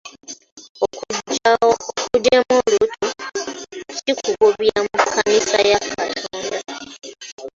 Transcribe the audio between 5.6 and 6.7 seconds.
ya Katonda.